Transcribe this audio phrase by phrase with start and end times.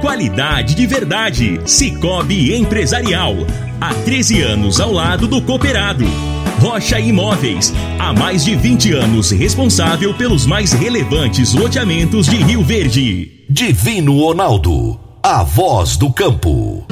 [0.00, 1.60] Qualidade de verdade.
[1.66, 3.34] Cicobi Empresarial.
[3.78, 6.06] Há 13 anos ao lado do cooperado.
[6.58, 13.44] Rocha Imóveis, há mais de 20 anos responsável pelos mais relevantes loteamentos de Rio Verde.
[13.48, 16.86] Divino Ronaldo, a voz do campo.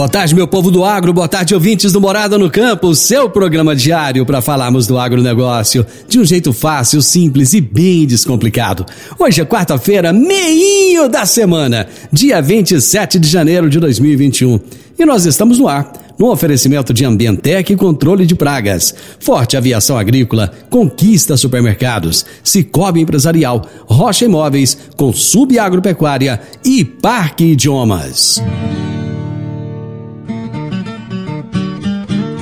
[0.00, 3.76] Boa tarde, meu povo do agro, boa tarde, ouvintes do Morada no Campo, seu programa
[3.76, 8.86] diário para falarmos do agronegócio de um jeito fácil, simples e bem descomplicado.
[9.18, 14.58] Hoje é quarta-feira, meio da semana, dia 27 de janeiro de 2021.
[14.98, 19.98] E nós estamos no ar, no oferecimento de Ambientec e Controle de Pragas, Forte Aviação
[19.98, 28.40] Agrícola, Conquista Supermercados, Cicobi Empresarial, Rocha Imóveis, Consub Agropecuária e Parque Idiomas.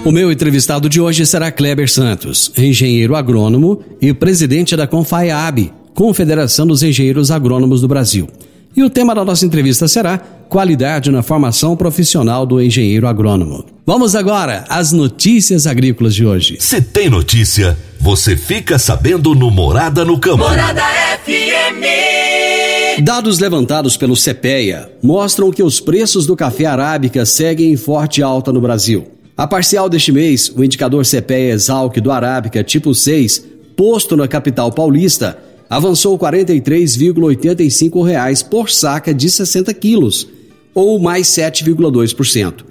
[0.05, 6.67] O meu entrevistado de hoje será Kleber Santos, engenheiro agrônomo e presidente da Confaiab, Confederação
[6.67, 8.29] dos Engenheiros Agrônomos do Brasil.
[8.77, 13.67] E o tema da nossa entrevista será Qualidade na formação profissional do engenheiro agrônomo.
[13.85, 16.57] Vamos agora às notícias agrícolas de hoje.
[16.59, 20.39] Se tem notícia, você fica sabendo no Morada no Campo.
[20.39, 20.81] Morada
[21.25, 23.03] FM.
[23.03, 28.53] Dados levantados pelo CPEA mostram que os preços do café arábica seguem em forte alta
[28.53, 29.18] no Brasil.
[29.39, 33.45] A parcial deste mês, o indicador CPEA Exalc do Arábica tipo 6,
[33.77, 35.39] posto na capital paulista,
[35.71, 40.27] avançou R$ 43,85 por saca de 60 quilos,
[40.75, 42.65] ou mais 7,2%.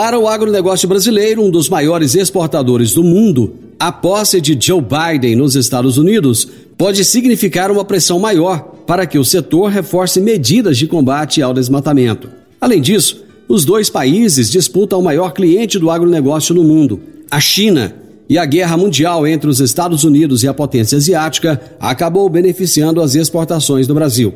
[0.00, 5.34] Para o agronegócio brasileiro, um dos maiores exportadores do mundo, a posse de Joe Biden
[5.34, 10.86] nos Estados Unidos pode significar uma pressão maior para que o setor reforce medidas de
[10.86, 12.28] combate ao desmatamento.
[12.60, 17.92] Além disso, os dois países disputam o maior cliente do agronegócio no mundo, a China,
[18.28, 23.16] e a guerra mundial entre os Estados Unidos e a potência asiática acabou beneficiando as
[23.16, 24.32] exportações do Brasil.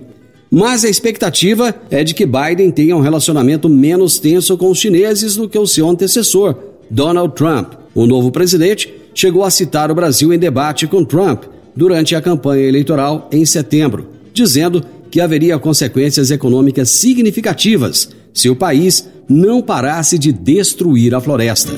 [0.55, 5.35] Mas a expectativa é de que Biden tenha um relacionamento menos tenso com os chineses
[5.35, 6.55] do que o seu antecessor,
[6.91, 7.73] Donald Trump.
[7.95, 11.45] O novo presidente chegou a citar o Brasil em debate com Trump
[11.75, 19.09] durante a campanha eleitoral em setembro, dizendo que haveria consequências econômicas significativas se o país
[19.27, 21.73] não parasse de destruir a floresta.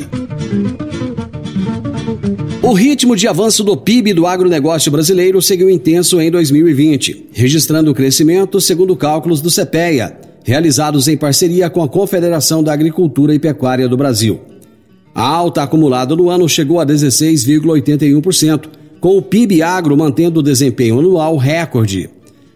[2.75, 8.97] Ritmo de avanço do PIB do agronegócio brasileiro seguiu intenso em 2020, registrando crescimento segundo
[8.97, 14.41] cálculos do CPEA, realizados em parceria com a Confederação da Agricultura e Pecuária do Brasil.
[15.15, 18.69] A alta acumulada no ano chegou a 16,81%,
[18.99, 22.11] com o PIB agro mantendo o desempenho anual recorde.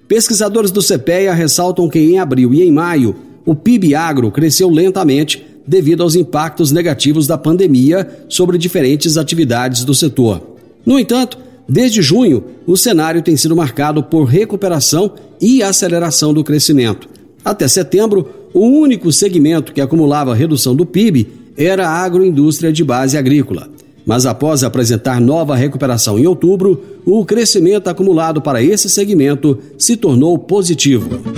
[0.08, 3.14] Pesquisadores do CPEA ressaltam que em abril e em maio
[3.46, 9.94] o PIB agro cresceu lentamente devido aos impactos negativos da pandemia sobre diferentes atividades do
[9.94, 10.56] setor.
[10.84, 11.36] No entanto,
[11.68, 17.06] desde junho, o cenário tem sido marcado por recuperação e aceleração do crescimento.
[17.44, 23.18] Até setembro, o único segmento que acumulava redução do PIB era a agroindústria de base
[23.18, 23.68] agrícola.
[24.06, 30.38] Mas após apresentar nova recuperação em outubro, o crescimento acumulado para esse segmento se tornou
[30.38, 31.37] positivo.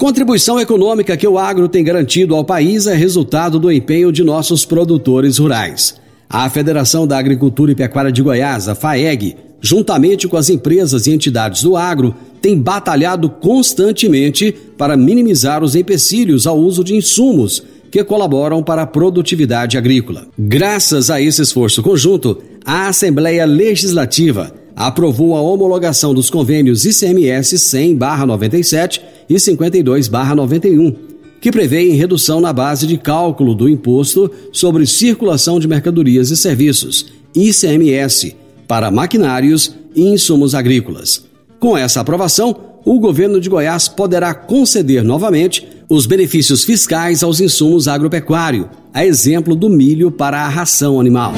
[0.00, 4.64] Contribuição econômica que o agro tem garantido ao país é resultado do empenho de nossos
[4.64, 5.94] produtores rurais.
[6.26, 11.10] A Federação da Agricultura e Pecuária de Goiás, a FAEG, juntamente com as empresas e
[11.10, 18.02] entidades do agro, tem batalhado constantemente para minimizar os empecilhos ao uso de insumos que
[18.02, 20.28] colaboram para a produtividade agrícola.
[20.38, 29.02] Graças a esse esforço conjunto, a Assembleia Legislativa aprovou a homologação dos convênios ICMS 100/97
[29.28, 30.96] e 52/91,
[31.38, 37.06] que prevêem redução na base de cálculo do imposto sobre circulação de mercadorias e serviços,
[37.34, 38.34] ICMS,
[38.66, 41.24] para maquinários e insumos agrícolas.
[41.58, 47.86] Com essa aprovação, o governo de Goiás poderá conceder novamente os benefícios fiscais aos insumos
[47.86, 51.34] agropecuários, a exemplo do milho para a ração animal.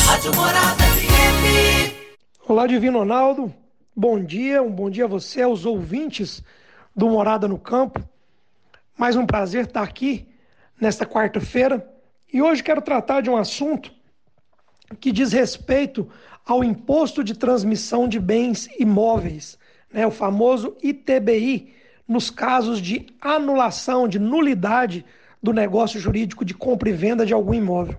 [2.49, 3.53] Olá, Divino Ronaldo.
[3.95, 6.43] Bom dia, um bom dia a você, aos ouvintes
[6.97, 8.01] do Morada no Campo.
[8.97, 10.27] Mais um prazer estar aqui
[10.81, 11.87] nesta quarta-feira
[12.33, 13.93] e hoje quero tratar de um assunto
[14.99, 16.09] que diz respeito
[16.47, 19.59] ao imposto de transmissão de bens imóveis,
[19.93, 21.75] né, o famoso ITBI
[22.07, 25.05] nos casos de anulação, de nulidade
[25.43, 27.99] do negócio jurídico de compra e venda de algum imóvel.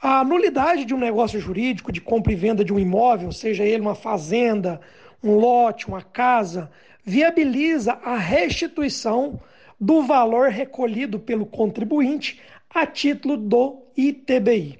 [0.00, 3.80] A nulidade de um negócio jurídico de compra e venda de um imóvel, seja ele
[3.80, 4.80] uma fazenda,
[5.22, 6.70] um lote, uma casa,
[7.04, 9.40] viabiliza a restituição
[9.80, 14.78] do valor recolhido pelo contribuinte a título do ITBI.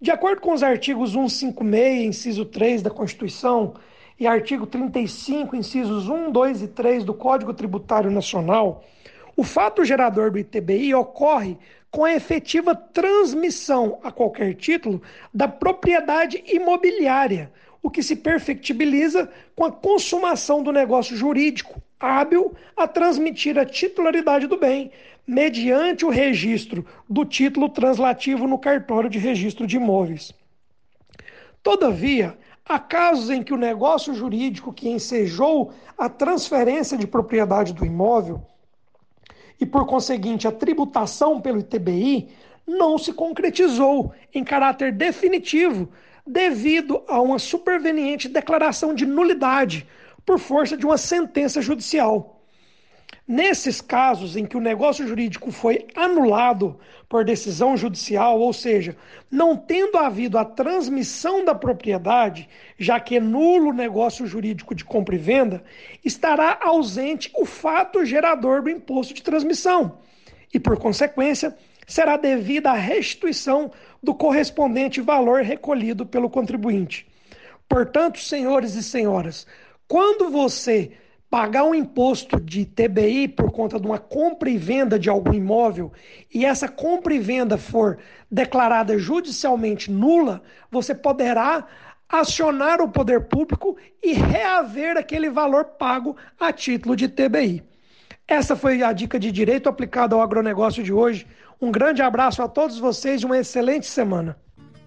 [0.00, 3.74] De acordo com os artigos 156, inciso 3 da Constituição,
[4.18, 8.84] e artigo 35, incisos 1, 2 e 3 do Código Tributário Nacional,
[9.36, 11.58] o fato gerador do ITBI ocorre
[11.90, 15.02] com a efetiva transmissão a qualquer título
[15.32, 17.52] da propriedade imobiliária,
[17.82, 24.46] o que se perfectibiliza com a consumação do negócio jurídico hábil a transmitir a titularidade
[24.46, 24.90] do bem,
[25.26, 30.32] mediante o registro do título translativo no cartório de registro de imóveis.
[31.62, 37.84] Todavia, Há casos em que o negócio jurídico que ensejou a transferência de propriedade do
[37.84, 38.40] imóvel
[39.60, 42.30] e, por conseguinte, a tributação pelo ITBI
[42.66, 45.90] não se concretizou em caráter definitivo
[46.26, 49.86] devido a uma superveniente declaração de nulidade
[50.24, 52.33] por força de uma sentença judicial.
[53.26, 56.78] Nesses casos em que o negócio jurídico foi anulado
[57.08, 58.94] por decisão judicial, ou seja,
[59.30, 62.46] não tendo havido a transmissão da propriedade,
[62.78, 65.64] já que é nulo o negócio jurídico de compra e venda,
[66.04, 69.98] estará ausente o fato gerador do imposto de transmissão
[70.52, 73.70] e, por consequência, será devida a restituição
[74.02, 77.06] do correspondente valor recolhido pelo contribuinte.
[77.66, 79.46] Portanto, senhores e senhoras,
[79.88, 80.92] quando você
[81.34, 85.92] pagar um imposto de TBI por conta de uma compra e venda de algum imóvel
[86.32, 87.98] e essa compra e venda for
[88.30, 91.66] declarada judicialmente nula, você poderá
[92.08, 97.64] acionar o poder público e reaver aquele valor pago a título de TBI.
[98.28, 101.26] Essa foi a dica de direito aplicada ao agronegócio de hoje.
[101.60, 104.36] Um grande abraço a todos vocês e uma excelente semana.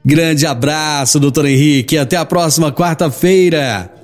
[0.06, 1.98] Grande abraço, doutor Henrique.
[1.98, 3.97] Até a próxima quarta-feira.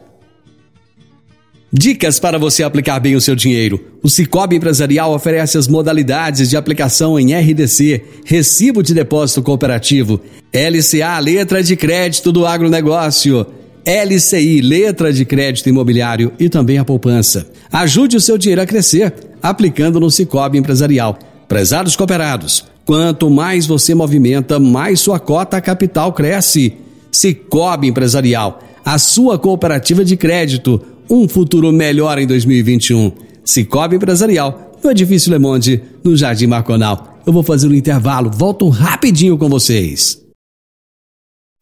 [1.75, 3.84] Dicas para você aplicar bem o seu dinheiro.
[4.03, 10.22] O Cicobi Empresarial oferece as modalidades de aplicação em RDC, Recibo de Depósito Cooperativo,
[10.53, 13.48] LCA, Letra de Crédito do Agronegócio,
[13.84, 17.48] LCI, Letra de Crédito Imobiliário e também a poupança.
[17.72, 19.12] Ajude o seu dinheiro a crescer
[19.42, 21.18] aplicando no Cicobi Empresarial.
[21.48, 26.74] Prezados cooperados, quanto mais você movimenta, mais sua cota capital cresce.
[27.12, 33.12] Cicobi Empresarial, a sua cooperativa de crédito um futuro melhor em 2021.
[33.44, 37.20] Cicobi Empresarial, no Edifício Le Monde, no Jardim Marconal.
[37.26, 40.22] Eu vou fazer um intervalo, volto rapidinho com vocês.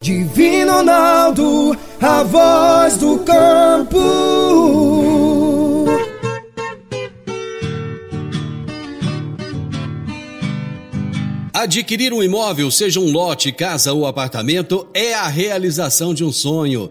[0.02, 4.00] Divino Ronaldo, a voz do campo.
[11.52, 16.90] Adquirir um imóvel, seja um lote, casa ou apartamento, é a realização de um sonho.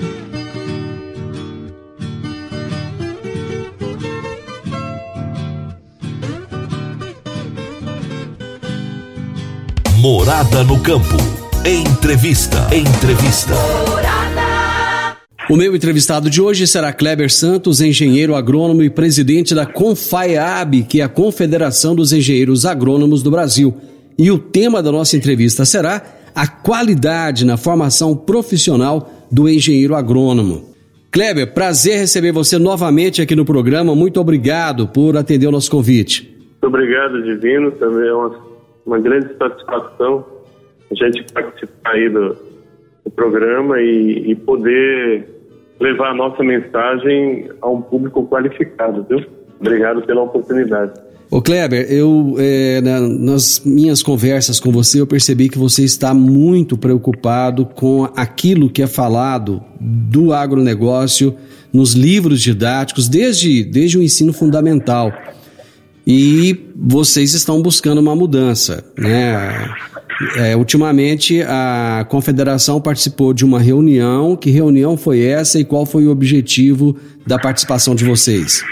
[10.01, 11.15] Morada no campo.
[11.63, 12.57] Entrevista.
[12.75, 13.53] Entrevista.
[13.87, 15.15] Morada.
[15.47, 21.01] O meu entrevistado de hoje será Kleber Santos, engenheiro agrônomo e presidente da Confaiab, que
[21.01, 23.75] é a Confederação dos Engenheiros Agrônomos do Brasil.
[24.17, 26.01] E o tema da nossa entrevista será
[26.33, 30.63] a qualidade na formação profissional do engenheiro agrônomo.
[31.11, 33.93] Kleber, prazer receber você novamente aqui no programa.
[33.93, 36.27] Muito obrigado por atender o nosso convite.
[36.59, 37.69] Muito obrigado, Divino.
[37.73, 38.50] Também é uma
[38.85, 40.25] uma grande satisfação
[40.91, 42.35] a gente participar aí do,
[43.05, 45.27] do programa e, e, poder
[45.79, 49.23] levar a nossa mensagem a um público qualificado, viu?
[49.59, 50.91] Obrigado pela oportunidade.
[51.29, 56.77] Ô Kleber, eu é, nas minhas conversas com você eu percebi que você está muito
[56.77, 61.33] preocupado com aquilo que é falado do agronegócio
[61.71, 65.13] nos livros didáticos desde, desde o ensino fundamental
[66.05, 69.69] e vocês estão buscando uma mudança, né?
[70.37, 74.35] É, ultimamente a confederação participou de uma reunião.
[74.35, 78.63] Que reunião foi essa e qual foi o objetivo da participação de vocês?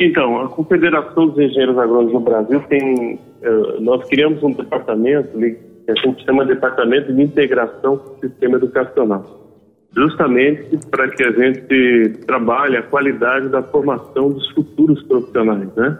[0.00, 3.18] Então, a Confederação dos Engenheiros Agrônomos do Brasil tem.
[3.42, 5.56] Eh, nós criamos um departamento que
[5.90, 9.47] a gente chama de Departamento de Integração com o Sistema Educacional
[9.96, 15.98] justamente para que a gente trabalhe a qualidade da formação dos futuros profissionais, né?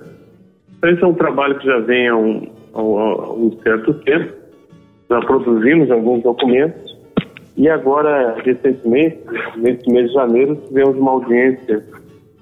[0.76, 4.32] Então, esse é um trabalho que já vem há um, há um certo tempo,
[5.10, 6.96] já produzimos alguns documentos
[7.56, 9.18] e agora, recentemente,
[9.56, 11.82] nesse mês de janeiro, tivemos uma audiência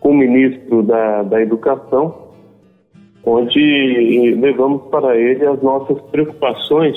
[0.00, 2.32] com o ministro da, da Educação,
[3.24, 6.96] onde levamos para ele as nossas preocupações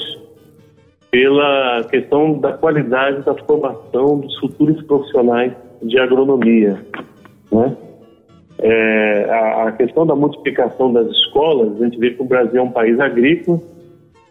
[1.12, 6.80] pela questão da qualidade da formação dos futuros profissionais de agronomia.
[7.52, 7.76] Né?
[8.60, 12.64] É, a, a, questão da multiplicação das escolas, a gente vê que o Brasil é
[12.64, 13.60] um país agrícola,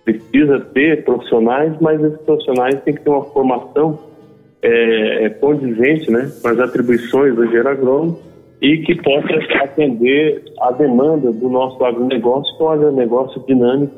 [0.04, 3.98] precisa ter profissionais, mas esses profissionais têm que ter uma formação
[4.62, 8.18] é, é condizente né, com as atribuições do engenheiro agrônomo
[8.60, 13.94] e que possa atender a demanda do nosso agronegócio, que é um agronegócio dinâmico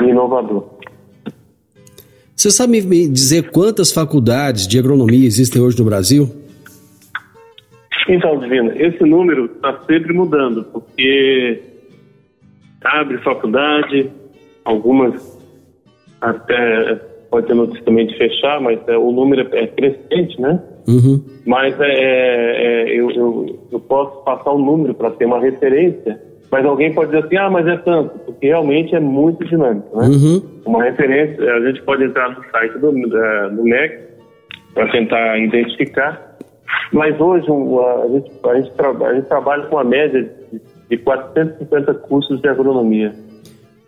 [0.00, 0.64] e inovador.
[2.42, 6.28] Você sabe me dizer quantas faculdades de agronomia existem hoje no Brasil?
[8.08, 11.62] Então, Divina, esse número está sempre mudando, porque
[12.82, 14.10] abre faculdade,
[14.64, 15.38] algumas
[16.20, 16.96] até
[17.30, 20.60] pode ter notícia também de fechar, mas é, o número é crescente, né?
[20.88, 21.24] Uhum.
[21.46, 26.20] Mas é, é eu, eu, eu, posso passar um número para ter uma referência
[26.52, 30.06] mas alguém pode dizer assim, ah, mas é tanto, porque realmente é muito dinâmico, né?
[30.06, 30.42] Uhum.
[30.66, 33.98] Uma referência, a gente pode entrar no site do, do MEC
[34.74, 36.36] para tentar identificar,
[36.92, 40.30] mas hoje a gente, a gente, trabalha, a gente trabalha com uma média
[40.90, 43.14] de 450 cursos de agronomia.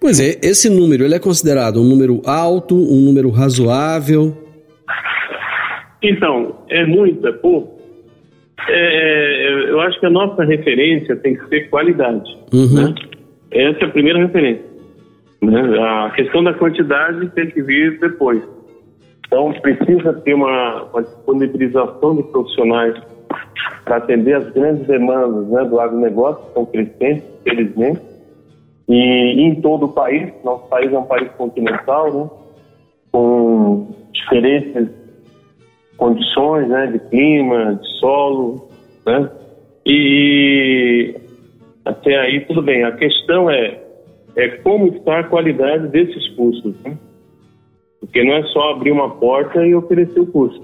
[0.00, 4.35] Pois é, esse número ele é considerado um número alto, um número razoável?
[6.02, 7.74] Então, é muita, pouco.
[8.68, 12.30] É, é, eu acho que a nossa referência tem que ser qualidade.
[12.52, 12.88] Uhum.
[12.88, 12.94] Né?
[13.50, 14.64] Essa é a primeira referência.
[15.42, 15.61] Né?
[15.78, 18.42] A questão da quantidade tem que vir depois.
[19.26, 22.94] Então, precisa ter uma, uma disponibilização de profissionais
[23.84, 28.00] para atender as grandes demandas né, do agronegócio, que são crescentes, felizmente.
[28.88, 30.32] e em todo o país.
[30.44, 32.30] Nosso país é um país continental, né?
[33.12, 35.03] com diferentes
[35.96, 36.86] condições né?
[36.88, 38.68] de clima, de solo,
[39.06, 39.30] né?
[39.86, 41.14] E
[41.84, 42.84] até aí tudo bem.
[42.84, 43.78] A questão é,
[44.36, 46.96] é como está a qualidade desses cursos, né?
[48.00, 50.62] Porque não é só abrir uma porta e oferecer o curso.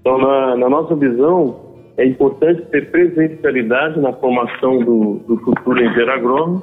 [0.00, 1.64] Então, na, na nossa visão,
[1.96, 6.62] é importante ter presencialidade na formação do, do futuro engenheiro agrônomo.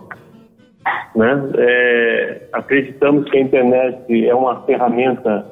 [1.16, 1.52] Né?
[1.58, 5.46] É, acreditamos que a internet é uma ferramenta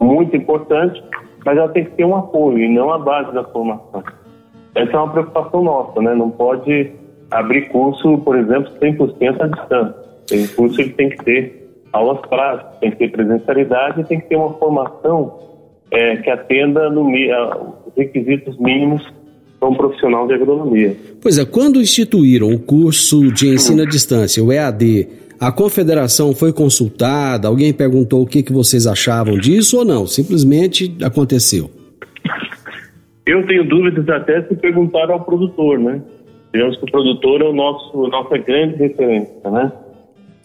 [0.00, 1.02] muito importante,
[1.46, 4.02] mas ela tem que ter um apoio e não a base da formação.
[4.74, 6.12] Essa é uma preocupação nossa, né?
[6.12, 6.90] Não pode
[7.30, 9.94] abrir curso, por exemplo, 100% à distância.
[10.26, 14.26] Tem curso que tem que ter aulas práticas, tem que ter presencialidade e tem que
[14.28, 15.38] ter uma formação
[15.92, 19.06] é, que atenda no, os requisitos mínimos
[19.60, 20.96] para um profissional de agronomia.
[21.22, 25.08] Pois é, quando instituíram o curso de ensino à distância, o EAD,
[25.40, 27.48] a confederação foi consultada?
[27.48, 30.06] Alguém perguntou o que, que vocês achavam disso ou não?
[30.06, 31.70] Simplesmente aconteceu?
[33.26, 36.00] Eu tenho dúvidas até se perguntar ao produtor, né?
[36.52, 39.72] Digamos que o produtor é o nosso nossa grande referência, né?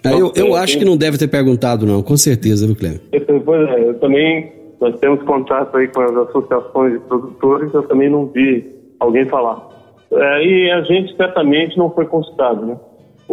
[0.03, 3.01] É, eu, eu acho que não deve ter perguntado, não, com certeza, viu, Cleber?
[3.45, 8.09] Pois é, eu também, nós temos contato aí com as associações de produtores, eu também
[8.09, 8.65] não vi
[8.99, 9.69] alguém falar.
[10.11, 12.77] É, e a gente certamente não foi consultado, né?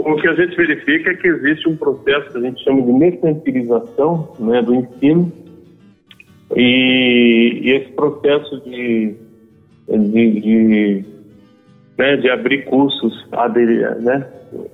[0.00, 2.92] O que a gente verifica é que existe um processo que a gente chama de
[2.92, 5.32] mercantilização né, do ensino,
[6.56, 9.16] e, e esse processo de
[9.96, 11.04] de, de,
[11.96, 14.26] né, de abrir cursos aderir, né,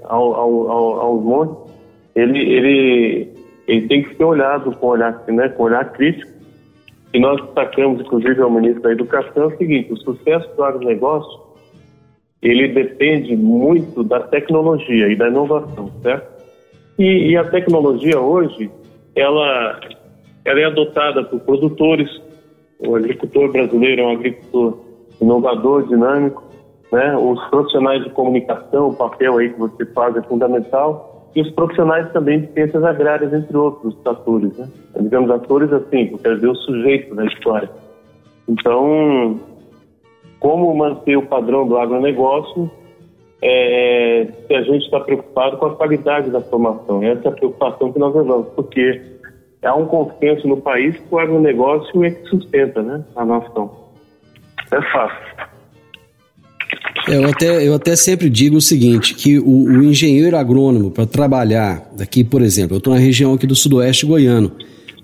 [0.05, 1.75] ao, ao, ao, aos montes,
[2.14, 3.29] ele, ele,
[3.68, 6.33] ele tem que ser olhado com olhar, né, com olhar crítico.
[7.12, 11.43] E nós destacamos, inclusive, ao ministro da Educação, é o seguinte, o sucesso do agronegócio,
[12.44, 16.44] ele depende muito da tecnologia e da inovação, certo?
[16.98, 18.70] E, e a tecnologia hoje,
[19.16, 19.80] ela,
[20.44, 22.09] ela é adotada por produtores,
[22.78, 24.78] o agricultor brasileiro é um agricultor
[25.20, 26.44] inovador, dinâmico,
[26.92, 27.16] né?
[27.16, 32.12] Os profissionais de comunicação, o papel aí que você faz é fundamental e os profissionais
[32.12, 34.68] também de ciências agrárias, entre outros atores, né?
[35.00, 37.70] Digamos atores assim, quer dizer o sujeito da história.
[38.46, 39.40] Então,
[40.44, 42.70] como manter o padrão do agronegócio
[43.42, 47.02] é, se a gente está preocupado com a qualidade da formação.
[47.02, 49.00] Essa é a preocupação que nós levamos, porque
[49.62, 53.70] há um consenso no país que o agronegócio é que sustenta né, a nação.
[54.70, 55.35] É fácil.
[57.09, 61.07] É, eu, até, eu até sempre digo o seguinte, que o, o engenheiro agrônomo, para
[61.07, 64.52] trabalhar aqui, por exemplo, eu estou na região aqui do sudoeste goiano,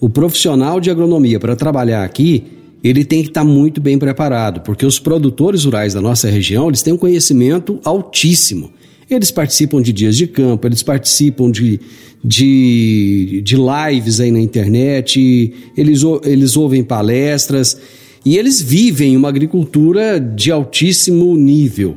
[0.03, 4.61] o profissional de agronomia para trabalhar aqui, ele tem que estar tá muito bem preparado,
[4.61, 8.71] porque os produtores rurais da nossa região, eles têm um conhecimento altíssimo.
[9.09, 11.81] Eles participam de dias de campo, eles participam de,
[12.25, 17.77] de, de lives aí na internet, eles, eles ouvem palestras,
[18.25, 21.97] e eles vivem uma agricultura de altíssimo nível.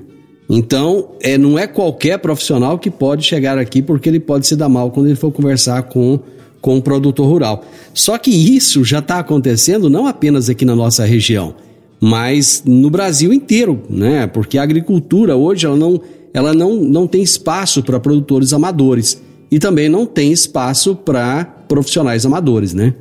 [0.50, 4.70] Então, é, não é qualquer profissional que pode chegar aqui porque ele pode se dar
[4.70, 6.20] mal quando ele for conversar com,
[6.64, 7.66] com um produtor rural.
[7.94, 11.54] Só que isso já está acontecendo não apenas aqui na nossa região,
[12.02, 14.26] mas no Brasil inteiro, né?
[14.28, 16.02] Porque a agricultura hoje ela não,
[16.34, 19.22] ela não, não tem espaço para produtores amadores
[19.52, 22.94] e também não tem espaço para profissionais amadores, né?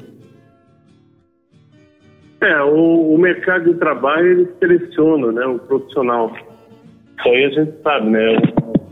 [2.41, 6.35] É, o, o, mercado de trabalho ele seleciona né, o profissional.
[6.37, 8.37] Isso aí a gente sabe, né?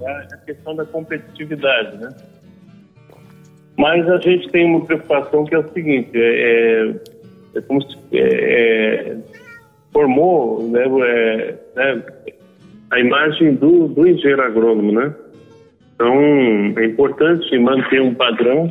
[0.02, 2.14] É a questão da competitividade, né?
[3.80, 6.94] Mas a gente tem uma preocupação que é o seguinte, é, é,
[7.56, 9.16] é como se é, é
[9.90, 12.02] formou né, é, né,
[12.90, 15.14] a imagem do, do engenheiro agrônomo, né?
[15.94, 16.14] Então,
[16.76, 18.70] é importante manter um padrão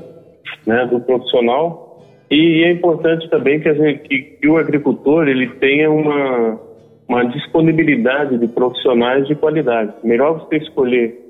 [0.68, 5.90] né, do profissional e é importante também que, gente, que, que o agricultor ele tenha
[5.90, 6.60] uma,
[7.08, 9.92] uma disponibilidade de profissionais de qualidade.
[10.04, 11.29] Melhor você escolher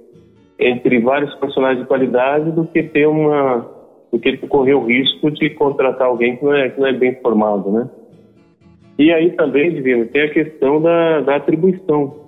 [0.60, 3.80] entre vários profissionais de qualidade do que ter uma
[4.12, 7.16] do que correr o risco de contratar alguém que não é, que não é bem
[7.22, 7.90] formado, né?
[8.98, 12.26] E aí também, Divino, tem a questão da, da atribuição,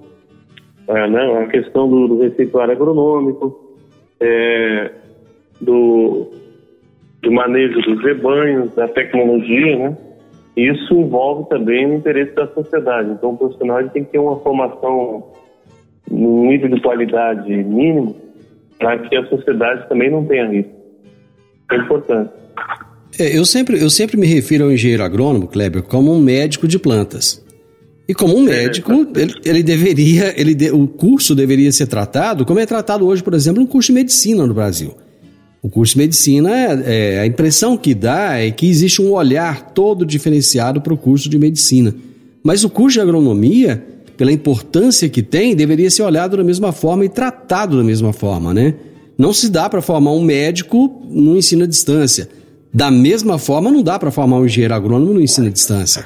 [0.88, 1.39] é, né?
[1.39, 3.76] a questão do, do receituário agronômico,
[4.20, 4.91] é,
[5.60, 6.32] do,
[7.22, 9.98] do manejo dos rebanhos, da tecnologia, né?
[10.56, 13.12] Isso envolve também o interesse da sociedade.
[13.12, 15.32] Então, o profissional tem que ter uma formação
[16.12, 18.15] no nível de qualidade mínimo
[18.78, 20.71] para que a sociedade também não tenha risco.
[21.71, 22.32] É importante.
[23.17, 26.80] É, eu, sempre, eu sempre me refiro ao engenheiro agrônomo, Kleber, como um médico de
[26.80, 27.43] plantas.
[28.08, 32.45] E como um é, médico, ele, ele, deveria, ele de, o curso deveria ser tratado
[32.45, 34.93] como é tratado hoje, por exemplo, um curso de medicina no Brasil.
[35.62, 39.71] O curso de medicina, é, é, a impressão que dá é que existe um olhar
[39.71, 41.93] todo diferenciado para o curso de medicina.
[42.43, 43.84] Mas o curso de agronomia,
[44.21, 48.53] pela importância que tem, deveria ser olhado da mesma forma e tratado da mesma forma,
[48.53, 48.75] né?
[49.17, 52.29] Não se dá para formar um médico no ensino à distância.
[52.71, 56.05] Da mesma forma, não dá para formar um engenheiro agrônomo no ensino à distância.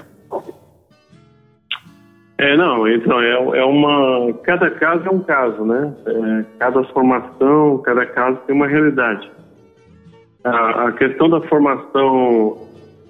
[2.38, 4.32] É, não, então, é, é uma.
[4.46, 5.94] Cada caso é um caso, né?
[6.08, 9.30] É, cada formação, cada caso tem uma realidade.
[10.42, 12.65] A, a questão da formação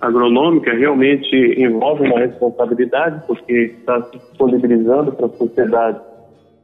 [0.06, 6.00] agronômica realmente envolve uma responsabilidade, porque está se disponibilizando para a sociedade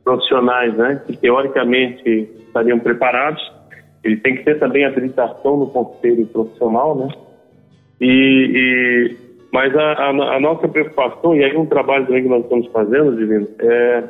[0.03, 3.41] profissionais, né, que teoricamente estariam preparados.
[4.03, 7.09] Ele tem que ter também habilitação no conselho profissional, né?
[7.99, 12.43] E, e mas a, a, a, nossa preocupação, e aí um trabalho também que nós
[12.43, 14.03] estamos fazendo, Divino, é,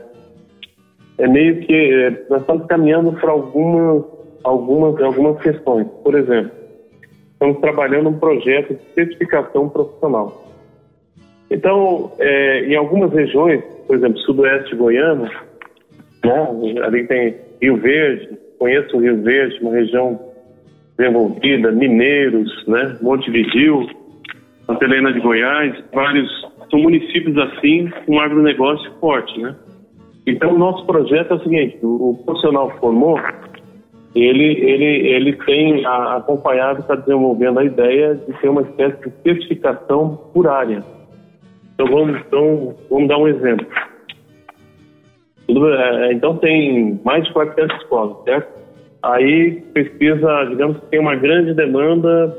[1.17, 4.05] é meio que é, nós estamos caminhando para algumas,
[4.43, 5.87] algumas, algumas questões.
[6.03, 6.60] Por exemplo,
[7.41, 10.47] estamos trabalhando um projeto de certificação profissional.
[11.49, 15.23] Então, é, em algumas regiões, por exemplo, sudoeste goiano,
[16.23, 20.19] né, ali tem Rio Verde, conheço o Rio Verde, uma região
[20.95, 23.87] desenvolvida, Mineiros, né, Montevideo,
[24.67, 26.29] Santa Helena de Goiás, vários,
[26.69, 29.55] são municípios assim com um agronegócio forte, né?
[30.27, 33.19] Então, o nosso projeto é o seguinte, o, o profissional formou,
[34.13, 40.19] ele, ele, ele tem acompanhado, está desenvolvendo a ideia de ter uma espécie de certificação
[40.33, 40.83] por área.
[41.73, 43.65] Então, vamos, então, vamos dar um exemplo.
[45.49, 48.61] É, então, tem mais de 400 escolas, certo?
[49.01, 52.37] Aí, pesquisa, digamos que tem uma grande demanda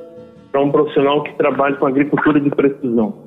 [0.50, 3.24] para um profissional que trabalha com agricultura de precisão.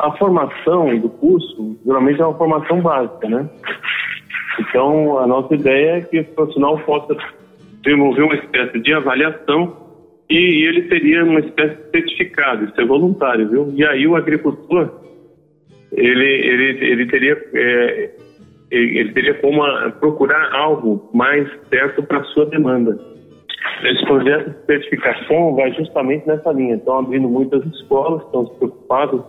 [0.00, 3.48] A formação do curso, geralmente, é uma formação básica, né?
[4.60, 7.16] Então, a nossa ideia é que esse profissional possa
[7.82, 9.76] desenvolver uma espécie de avaliação
[10.30, 13.72] e ele teria uma espécie de certificado, isso é voluntário, viu?
[13.74, 15.00] E aí o agricultor,
[15.92, 17.42] ele, ele, ele teria...
[17.54, 18.10] É,
[18.74, 19.60] ele teria como
[20.00, 22.98] procurar algo mais certo para sua demanda.
[23.84, 26.76] Esse projeto de certificação vai justamente nessa linha.
[26.76, 29.22] Estão abrindo muitas escolas, estão preocupados,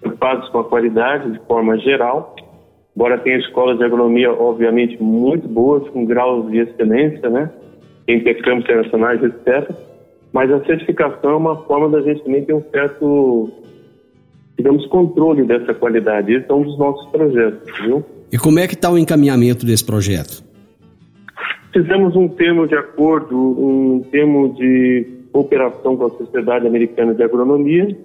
[0.00, 2.36] preocupados com a qualidade de forma geral.
[2.94, 7.50] Embora tenha escolas de agronomia, obviamente, muito boas, com graus de excelência, né?
[8.08, 9.70] Intercâmbios internacionais, etc.
[10.32, 13.50] Mas a certificação é uma forma da gente também ter um certo,
[14.56, 16.32] digamos, controle dessa qualidade.
[16.34, 18.04] Esse é um dos nossos projetos, viu?
[18.32, 20.44] E como é que está o encaminhamento desse projeto?
[21.72, 27.96] Fizemos um termo de acordo, um termo de cooperação com a Sociedade Americana de Agronomia.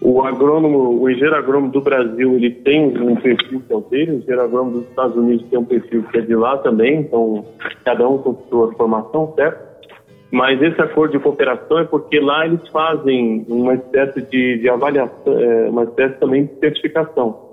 [0.00, 4.12] O agrônomo, o engenheiro agrônomo do Brasil, ele tem um perfil que é o dele,
[4.12, 7.44] o engenheiro agrônomo dos Estados Unidos tem um perfil que é de lá também, então
[7.84, 9.68] cada um com sua formação, certo?
[10.30, 15.38] Mas esse acordo de cooperação é porque lá eles fazem uma espécie de, de avaliação,
[15.38, 17.50] é, uma espécie também de certificação.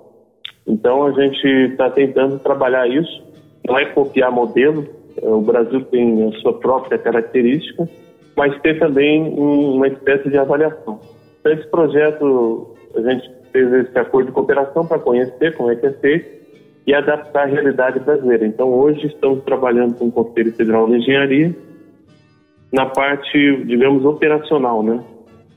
[0.65, 3.23] Então a gente está tentando trabalhar isso,
[3.67, 4.85] não é copiar modelo,
[5.21, 7.89] é, o Brasil tem a sua própria característica,
[8.37, 11.16] mas tem também uma espécie de avaliação.
[11.47, 15.85] Então, esse projeto, a gente fez esse acordo de cooperação para conhecer como é que
[15.85, 16.37] é feito
[16.85, 18.45] e adaptar à realidade brasileira.
[18.45, 21.55] Então, hoje estamos trabalhando com o Conselho Federal de Engenharia
[22.73, 25.01] na parte, digamos, operacional, né?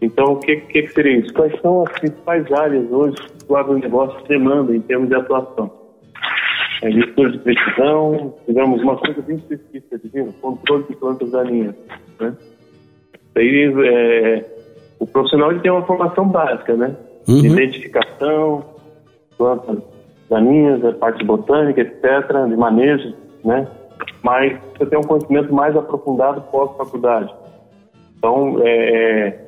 [0.00, 1.34] Então, o que, que, seria isso?
[1.34, 5.70] Quais são as principais áreas hoje que o agronegócio demanda em termos de atuação?
[6.82, 11.74] agricultura de precisão, tivemos uma coisa bem específica, divino, controle de plantas daninhas.
[12.18, 12.34] Né?
[13.34, 14.49] Daí, é,
[15.00, 16.94] o profissional ele tem uma formação básica, né?
[17.26, 17.38] Uhum.
[17.38, 18.64] Identificação,
[19.36, 19.78] plantas
[20.28, 23.66] daninhas, a parte botânica, etc., de manejo, né?
[24.22, 27.34] Mas você tem um conhecimento mais aprofundado pós-faculdade.
[28.18, 29.38] Então, é,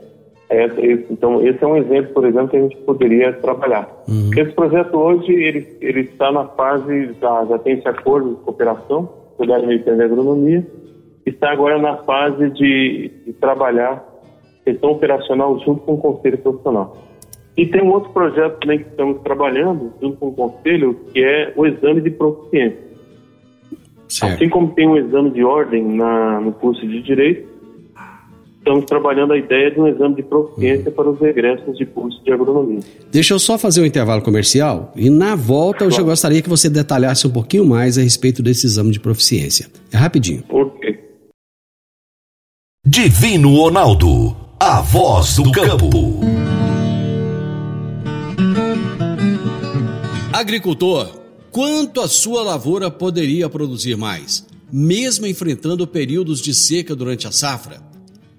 [0.49, 0.67] é,
[1.11, 3.89] então, esse é um exemplo, por exemplo, que a gente poderia trabalhar.
[4.09, 4.31] Uhum.
[4.37, 9.09] Esse projeto hoje, ele, ele está na fase, já, já tem esse acordo de cooperação,
[9.39, 10.67] Americana de Agronomia,
[11.27, 14.12] está agora na fase de, de trabalhar
[14.65, 16.97] questão operacional junto com o Conselho Profissional.
[17.57, 21.53] E tem um outro projeto também que estamos trabalhando junto com o Conselho, que é
[21.55, 22.93] o exame de proficiência.
[24.09, 24.35] Certo.
[24.35, 27.53] Assim como tem um exame de ordem na, no curso de Direito,
[28.59, 32.33] estamos trabalhando a ideia de um exame de proficiência para os regressos de curso de
[32.33, 32.81] agronomia.
[33.11, 36.71] Deixa eu só fazer um intervalo comercial e na volta eu já gostaria que você
[36.71, 39.67] detalhasse um pouquinho mais a respeito desse exame de proficiência.
[39.93, 40.45] É rapidinho.
[40.49, 41.01] Ok.
[42.87, 46.21] Divino Ronaldo, a voz do campo.
[50.33, 51.19] Agricultor,
[51.51, 54.47] quanto a sua lavoura poderia produzir mais?
[54.71, 57.83] mesmo enfrentando períodos de seca durante a safra?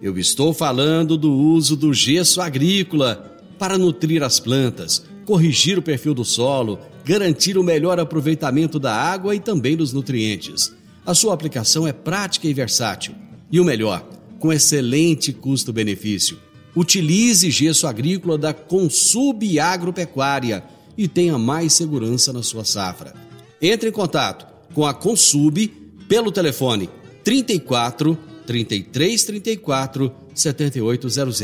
[0.02, 6.14] Eu estou falando do uso do gesso agrícola para nutrir as plantas, corrigir o perfil
[6.14, 10.74] do solo, garantir o melhor aproveitamento da água e também dos nutrientes.
[11.06, 13.14] A sua aplicação é prática e versátil.
[13.52, 14.08] E o melhor,
[14.44, 16.38] com excelente custo-benefício.
[16.76, 20.66] Utilize gesso agrícola da Consub Agropecuária
[20.98, 23.14] e tenha mais segurança na sua safra.
[23.62, 25.68] Entre em contato com a Consub
[26.10, 26.90] pelo telefone
[27.24, 31.42] 34 33 34 7800.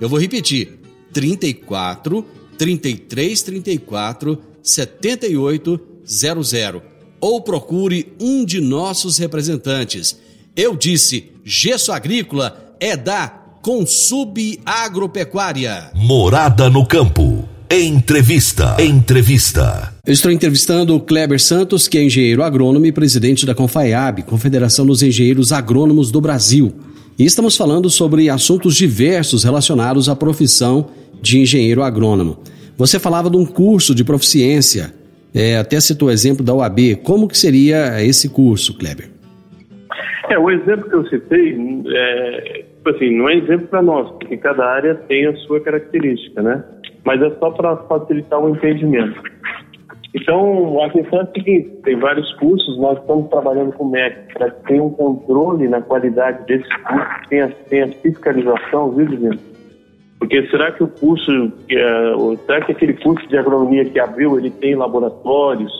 [0.00, 0.80] Eu vou repetir:
[1.12, 2.26] 34
[2.58, 6.82] 33 34 7800
[7.20, 10.18] ou procure um de nossos representantes.
[10.56, 13.28] Eu disse: gesso agrícola é da
[13.62, 15.90] Consub Agropecuária.
[15.94, 17.48] Morada no campo.
[17.70, 18.76] Entrevista.
[18.82, 19.94] Entrevista.
[20.04, 24.84] Eu estou entrevistando o Kleber Santos, que é engenheiro agrônomo e presidente da Confaiab, Confederação
[24.84, 26.74] dos Engenheiros Agrônomos do Brasil.
[27.18, 30.88] E estamos falando sobre assuntos diversos relacionados à profissão
[31.22, 32.38] de engenheiro agrônomo.
[32.76, 34.94] Você falava de um curso de proficiência,
[35.34, 36.96] é, até citou o exemplo da UAB.
[37.04, 39.10] Como que seria esse curso, Kleber?
[40.30, 44.64] É, o exemplo que eu citei, é, assim, não é exemplo para nós, porque cada
[44.64, 46.64] área tem a sua característica, né?
[47.04, 49.20] Mas é só para facilitar o entendimento.
[50.14, 54.32] Então, a questão é a seguinte: tem vários cursos, nós estamos trabalhando com o MEC
[54.34, 59.38] para ter um controle na qualidade desses cursos, tem a, tem a fiscalização, viu, Divino?
[60.20, 64.50] Porque será que o curso, é, será que aquele curso de agronomia que abriu, ele
[64.50, 65.72] tem laboratórios?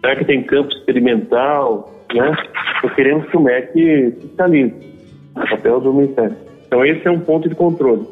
[0.00, 1.95] Será que tem campo experimental?
[2.14, 2.36] Né?
[2.82, 4.74] Nós queremos que o MEC fiscalize
[5.34, 6.36] o papel do Ministério.
[6.66, 8.06] Então, esse é um ponto de controle.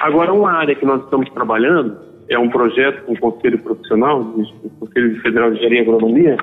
[0.00, 4.70] Agora, uma área que nós estamos trabalhando é um projeto com o Conselho Profissional, o
[4.78, 6.36] Conselho Federal de Engenharia e Agronomia,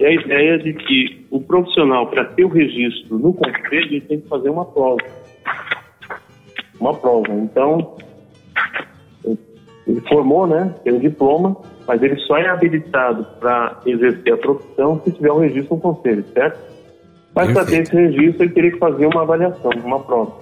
[0.00, 4.20] é a ideia de que o profissional, para ter o registro no Conselho, ele tem
[4.20, 4.98] que fazer uma prova.
[6.80, 7.32] Uma prova.
[7.32, 7.96] Então,
[9.90, 15.00] ele formou, né, tem um diploma, mas ele só é habilitado para exercer a profissão
[15.04, 16.58] se tiver um registro no Conselho, certo?
[17.34, 20.32] Mas para ter esse registro, ele teria que fazer uma avaliação, uma prova.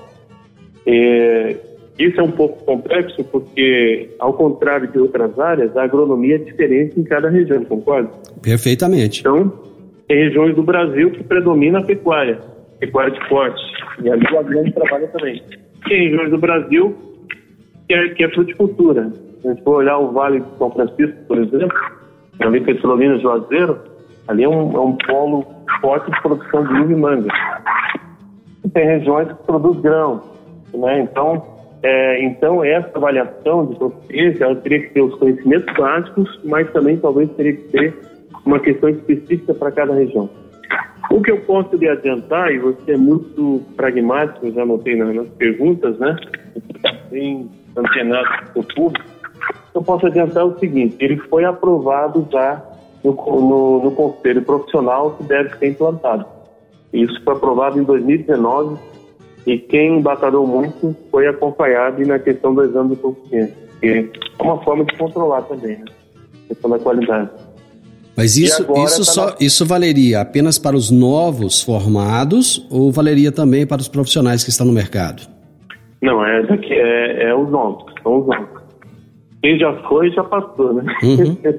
[0.87, 1.57] É,
[1.99, 6.99] isso é um pouco complexo porque, ao contrário de outras áreas, a agronomia é diferente
[6.99, 8.11] em cada região, concorda?
[8.41, 9.21] Perfeitamente.
[9.21, 9.53] Então,
[10.07, 12.39] tem regiões do Brasil que predomina a pecuária,
[12.79, 13.61] pecuária de corte,
[14.03, 15.43] e ali o agrônomo trabalha também.
[15.87, 16.97] Tem regiões do Brasil
[17.87, 19.11] que é, que é fruticultura.
[19.45, 21.79] A gente for olhar o Vale de São Francisco, por exemplo,
[22.41, 23.79] ali Petrolina Juazeiro,
[24.27, 25.47] ali é um, é um polo
[25.81, 27.29] forte de produção de uva e manga.
[28.65, 30.23] E tem regiões que produzem grão,
[30.75, 31.01] né?
[31.01, 31.43] Então,
[31.83, 36.97] é, então essa avaliação de proficiência, ela teria que ter os conhecimentos básicos, mas também
[36.99, 37.95] talvez teria que ter
[38.45, 40.29] uma questão específica para cada região.
[41.11, 45.99] O que eu posso lhe adiantar, e você é muito pragmático, já notei nas perguntas,
[45.99, 46.17] né?
[47.11, 49.08] Bem antenado o público.
[49.75, 52.63] Eu posso adiantar o seguinte: ele foi aprovado já
[53.05, 56.27] no, no, no conselho profissional que deve ser implantado.
[56.93, 58.79] Isso foi aprovado em 2019
[59.47, 64.63] e quem batalhou muito foi acompanhado na questão do exame de proficiência, que é uma
[64.63, 65.85] forma de controlar também, né?
[66.45, 67.31] A questão da qualidade.
[68.17, 69.37] Mas isso, isso, tá só, na...
[69.41, 74.67] isso valeria apenas para os novos formados ou valeria também para os profissionais que estão
[74.67, 75.23] no mercado?
[76.03, 78.58] Não, é, daqui, é, é os novos, são os novos.
[79.43, 80.85] Quem já foi, já passou, né?
[81.03, 81.37] Uhum.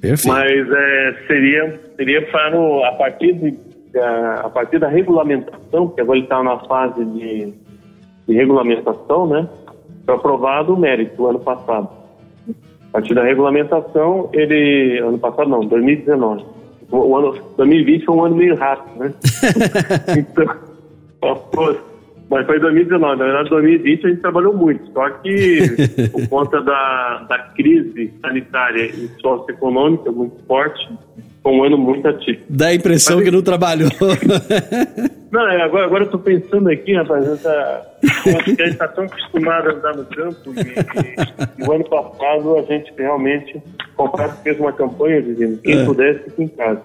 [0.00, 0.28] Perfeito.
[0.28, 3.56] Mas é, seria, seria para o, a partir de
[3.98, 7.52] a, partir da regulamentação, que agora ele está na fase de,
[8.26, 9.48] de regulamentação, né?
[10.04, 11.88] Foi aprovado o mérito ano passado.
[12.48, 14.98] A partir da regulamentação, ele.
[14.98, 16.44] Ano passado não, 2019.
[16.90, 19.14] O ano 2020 foi um ano meio rápido, né?
[20.18, 20.46] então,
[22.32, 23.18] mas foi 2019.
[23.18, 24.90] Na verdade, 2020 a gente trabalhou muito.
[24.94, 25.58] Só que,
[26.10, 30.88] por conta da, da crise sanitária e socioeconômica muito forte,
[31.42, 32.40] foi um ano muito ativo.
[32.48, 33.90] Dá a impressão Mas, que não trabalhou.
[35.30, 39.68] não, é, agora, agora eu tô pensando aqui, rapaz, essa, a gente está tão acostumado
[39.68, 43.62] a andar no campo e, e, o ano passado a gente realmente,
[43.94, 45.84] comprado fez uma campanha dizendo quem é.
[45.84, 46.80] pudesse fique em casa.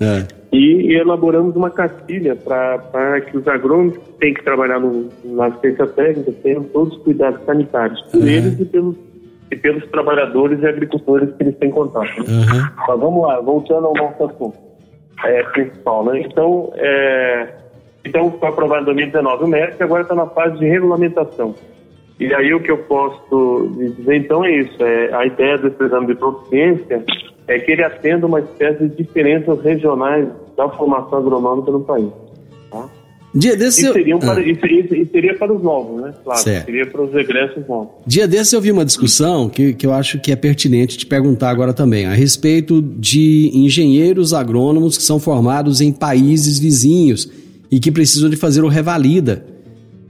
[0.00, 0.26] É.
[0.52, 5.86] E, elaboramos uma cartilha para que os agrônomos que têm que trabalhar no, na assistência
[5.88, 8.26] técnica tenham todos os cuidados sanitários por uhum.
[8.26, 8.96] eles e pelos,
[9.50, 12.22] e pelos trabalhadores e agricultores que eles têm contato.
[12.22, 12.24] Né?
[12.28, 12.68] Uhum.
[12.88, 14.56] Mas vamos lá, voltando ao nosso assunto
[15.24, 16.04] é, principal.
[16.04, 16.20] Né?
[16.20, 17.48] Então, é,
[18.04, 21.54] então, foi aprovado em 2019 o MEC, agora está na fase de regulamentação.
[22.18, 26.06] E aí o que eu posso dizer então é isso, é, a ideia desse exame
[26.08, 27.04] de proficiência
[27.48, 32.10] é que ele atenda uma espécie de diferenças regionais da formação agronômica no país.
[32.70, 32.88] Tá?
[33.34, 34.42] Dia desse e, seriam para, ah.
[34.42, 36.14] e, seria para os novos, né?
[36.24, 36.66] Claro, certo.
[36.66, 37.88] seria para os regressos novos.
[38.06, 41.50] Dia desse eu vi uma discussão que, que eu acho que é pertinente te perguntar
[41.50, 47.30] agora também, a respeito de engenheiros agrônomos que são formados em países vizinhos
[47.70, 49.44] e que precisam de fazer o revalida.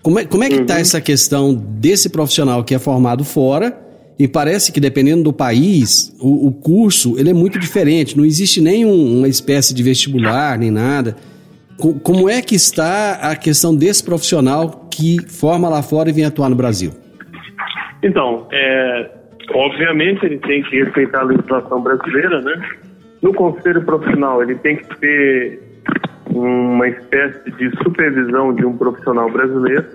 [0.03, 0.81] Como é, como é que está uhum.
[0.81, 3.88] essa questão desse profissional que é formado fora
[4.19, 8.61] e parece que dependendo do país, o, o curso ele é muito diferente, não existe
[8.61, 11.17] nem um, uma espécie de vestibular, nem nada.
[12.03, 16.49] Como é que está a questão desse profissional que forma lá fora e vem atuar
[16.49, 16.91] no Brasil?
[18.03, 19.11] Então, é,
[19.53, 22.69] obviamente ele tem que respeitar a legislação brasileira, né?
[23.23, 25.63] No conselho profissional ele tem que ter
[26.31, 29.87] uma espécie de supervisão de um profissional brasileiro,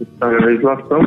[0.00, 1.06] está na legislação.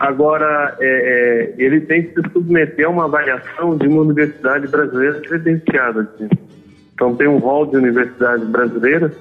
[0.00, 5.20] Agora, é, é, ele tem que se submeter a uma avaliação de uma universidade brasileira
[5.20, 6.00] credenciada.
[6.02, 6.28] Assim.
[6.94, 9.12] Então tem um rol de universidades brasileiras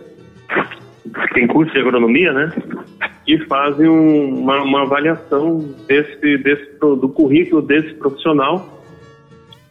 [1.03, 2.53] que tem curso de agronomia, né?
[3.27, 8.81] E fazem um, uma, uma, avaliação desse, desse, do currículo desse profissional.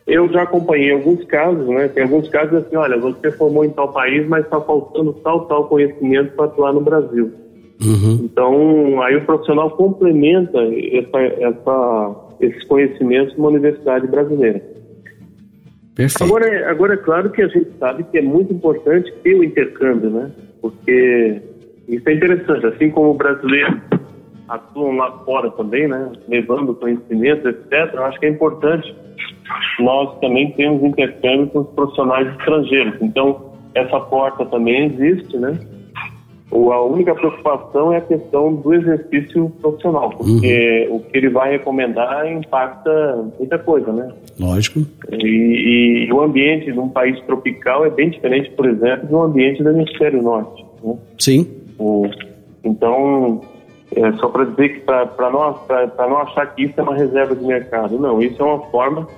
[0.06, 1.88] Eu já acompanhei alguns casos, né?
[1.88, 5.68] Tem alguns casos assim, olha, você formou em tal país, mas está faltando tal, tal
[5.68, 7.32] conhecimento para atuar no Brasil.
[7.84, 8.20] Uhum.
[8.24, 14.62] Então, aí o profissional complementa essa, essa, esses conhecimentos numa universidade brasileira.
[15.94, 16.24] Perfeito.
[16.24, 20.10] Agora, agora, é claro que a gente sabe que é muito importante ter o intercâmbio,
[20.10, 20.30] né?
[20.60, 21.42] Porque
[21.88, 23.80] isso é interessante, assim como o brasileiro
[24.48, 26.12] atuam lá fora também, né?
[26.28, 27.92] Levando conhecimento, etc.
[27.94, 28.94] Eu acho que é importante
[29.78, 32.94] nós também temos intercâmbio com os profissionais estrangeiros.
[33.00, 35.58] Então, essa porta também existe, né?
[36.54, 40.96] A única preocupação é a questão do exercício profissional, porque uhum.
[40.96, 44.12] o que ele vai recomendar impacta muita coisa, né?
[44.38, 44.80] Lógico.
[45.10, 49.62] E, e, o ambiente de um país tropical é bem diferente, por exemplo, do ambiente
[49.62, 50.62] do hemisfério norte.
[50.84, 50.94] Né?
[51.18, 51.46] Sim.
[51.78, 52.06] O,
[52.62, 53.40] então,
[53.96, 55.58] é só para dizer que para não,
[56.08, 57.98] não achar que isso é uma reserva de mercado.
[57.98, 59.08] Não, isso é uma forma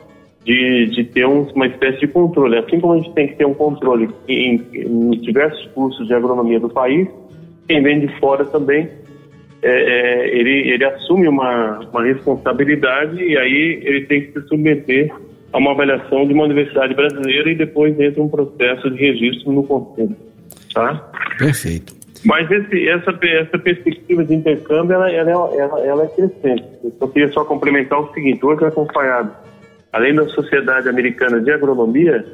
[0.44, 2.58] de, de ter um, uma espécie de controle.
[2.58, 6.60] Assim como a gente tem que ter um controle em, em diversos cursos de agronomia
[6.60, 7.08] do país,
[7.66, 8.88] quem vem de fora também,
[9.62, 15.10] é, é, ele, ele assume uma, uma responsabilidade e aí ele tem que se submeter
[15.52, 19.62] a uma avaliação de uma universidade brasileira e depois entra um processo de registro no
[19.62, 20.16] conselho.
[20.74, 21.10] Tá?
[21.38, 21.94] Perfeito.
[22.24, 26.64] Mas esse, essa, essa perspectiva de intercâmbio, ela, ela, ela, ela é crescente.
[26.82, 29.30] Eu só queria só complementar o seguinte, hoje é acompanhado,
[29.92, 32.24] além da Sociedade Americana de Agronomia,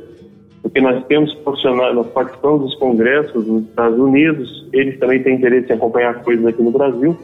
[0.63, 5.73] porque nós temos profissionais, nós participamos dos congressos nos Estados Unidos, eles também têm interesse
[5.73, 7.17] em acompanhar coisas aqui no Brasil.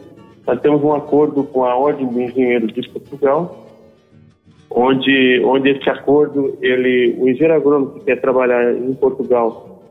[0.46, 3.66] Nós temos um acordo com a Ordem de Engenheiros de Portugal,
[4.70, 9.83] onde, onde esse acordo, ele, o engenheiro agrônomo que quer trabalhar em Portugal,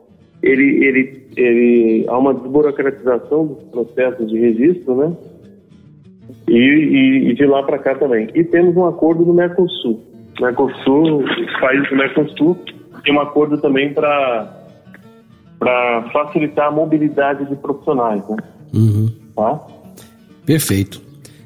[0.41, 5.15] ele, ele, ele, há uma desburocratização dos processos de registro, né?
[6.47, 8.27] E, e, e de lá para cá também.
[8.33, 10.01] E temos um acordo no Mercosul.
[10.39, 12.57] Mercosul, os países do Mercosul
[13.05, 14.61] tem um acordo também para
[15.57, 18.35] para facilitar a mobilidade de profissionais, né?
[18.73, 19.09] Uhum.
[19.33, 19.61] Tá?
[20.45, 21.01] Perfeito.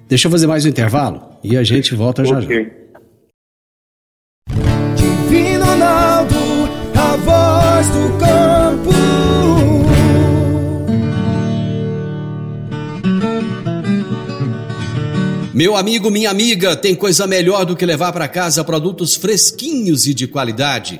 [0.08, 2.72] Deixa eu fazer mais um intervalo e a gente volta já okay.
[4.50, 4.56] já.
[4.96, 6.36] Divino Ronaldo,
[6.96, 8.90] a voz do campo.
[15.54, 20.14] Meu amigo, minha amiga, tem coisa melhor do que levar para casa produtos fresquinhos e
[20.14, 21.00] de qualidade.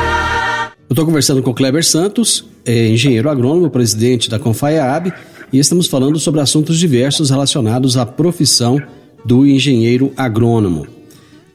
[0.91, 5.13] Eu estou conversando com Kleber Santos, é engenheiro agrônomo, presidente da Confaiab,
[5.53, 8.77] e estamos falando sobre assuntos diversos relacionados à profissão
[9.23, 10.85] do engenheiro agrônomo.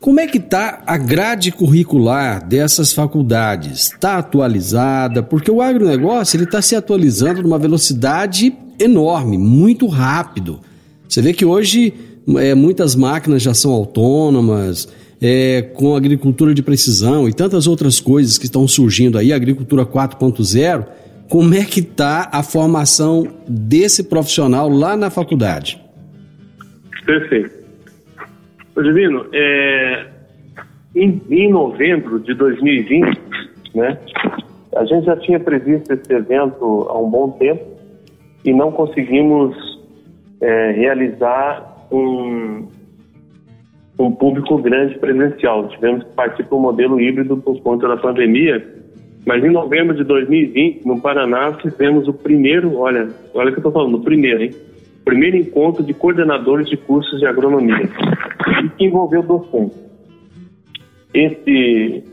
[0.01, 3.93] Como é que está a grade curricular dessas faculdades?
[3.93, 5.22] Está atualizada?
[5.22, 10.61] Porque o agronegócio está se atualizando numa velocidade enorme, muito rápido.
[11.07, 11.93] Você vê que hoje
[12.39, 14.89] é, muitas máquinas já são autônomas,
[15.21, 20.87] é, com agricultura de precisão e tantas outras coisas que estão surgindo aí, agricultura 4.0,
[21.29, 25.81] como é que está a formação desse profissional lá na faculdade?
[27.05, 27.57] Perfeito.
[28.77, 30.07] Divino, é,
[30.95, 33.21] em, em novembro de 2020,
[33.75, 33.99] né,
[34.77, 37.64] a gente já tinha previsto esse evento há um bom tempo
[38.45, 39.57] e não conseguimos
[40.41, 42.69] é, realizar um,
[43.99, 45.68] um público grande presencial.
[45.68, 48.64] Tivemos que partir para o modelo híbrido por conta da pandemia,
[49.26, 53.68] mas em novembro de 2020, no Paraná, fizemos o primeiro, olha, olha o que eu
[53.68, 54.51] estou falando, o primeiro, hein?
[55.05, 57.88] Primeiro encontro de coordenadores de cursos de agronomia,
[58.76, 59.78] que envolveu docentes.
[61.14, 62.05] Esse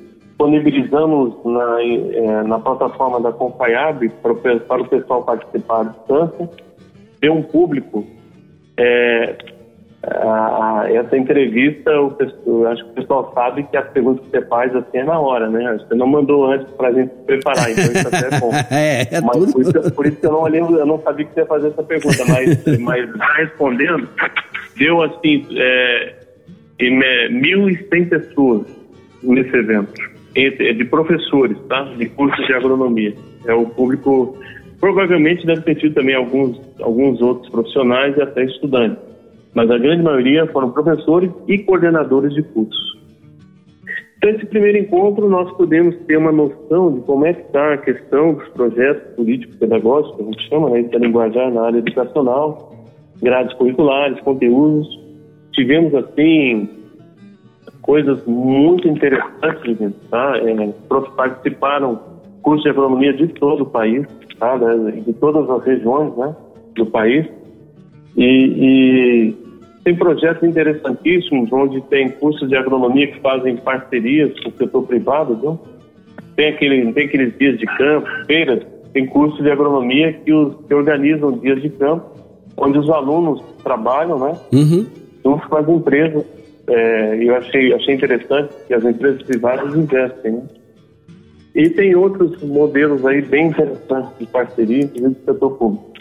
[0.43, 6.49] disponibilizamos na, é, na plataforma da Compaiab para, para o pessoal participar à distância,
[7.19, 8.05] ter um público.
[8.77, 9.53] É,
[10.06, 14.76] a, essa entrevista, o, acho que o pessoal sabe que as perguntas que você faz
[14.76, 15.78] assim é na hora, né?
[15.80, 18.51] Você não mandou antes para a gente se preparar, então isso até é bom.
[18.70, 21.34] é, é mas por, isso, por isso que eu não olhei, eu não sabia que
[21.34, 24.10] você ia fazer essa pergunta, mas, mas respondendo,
[24.78, 26.16] deu assim, é,
[26.80, 28.68] 1.100 pessoas
[29.24, 29.93] nesse evento
[30.34, 31.84] de professores, tá?
[31.84, 33.14] De cursos de agronomia.
[33.45, 34.38] É o público,
[34.82, 39.12] provavelmente deve ter tido também alguns, alguns outros profissionais e até estudantes.
[39.54, 42.93] Mas a grande maioria foram professores e coordenadores de cursos.
[44.18, 47.78] Então, esse primeiro encontro, nós podemos ter uma noção de como é que está a
[47.78, 52.74] questão dos projetos políticos pedagógicos, que a gente chama, né, de linguajar na área educacional,
[53.22, 54.88] grades curriculares, conteúdos.
[55.51, 56.70] Tivemos, assim,
[57.82, 60.38] coisas muito interessantes, tá?
[60.38, 60.74] É,
[61.16, 61.99] participaram
[62.41, 64.08] cursos de agronomia de todo o país,
[64.39, 64.58] tá?
[64.58, 66.36] de todas as regiões né,
[66.76, 67.28] do país.
[68.16, 69.42] E, e,
[69.84, 75.36] tem projetos interessantíssimos, onde tem cursos de agronomia que fazem parcerias com o setor privado,
[75.36, 75.59] viu?
[76.36, 80.73] Tem, aquele, tem aqueles dias de campo, feiras, tem cursos de agronomia que, os, que
[80.73, 82.11] organizam dias de campo,
[82.55, 84.39] onde os alunos trabalham, né?
[84.51, 84.86] Uhum.
[85.23, 86.25] Junto com as empresas
[86.67, 90.34] é, eu achei, achei interessante que as empresas privadas investem.
[90.34, 90.43] Né?
[91.55, 95.93] E tem outros modelos aí bem interessantes de parceria, inclusive do setor público.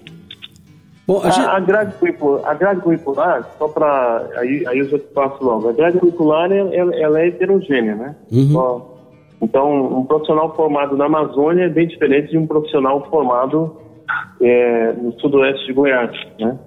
[1.13, 1.47] Bom, a, gente...
[1.47, 4.31] a, grade curricular, a grade curricular, só para.
[4.37, 5.69] Aí, aí eu já passo logo.
[5.69, 8.17] A grade curricular ela, ela é heterogênea, né?
[8.33, 8.83] Uhum.
[9.43, 13.77] então, um profissional formado na Amazônia é bem diferente de um profissional formado
[14.41, 16.59] é, no sudoeste de Goiás, né?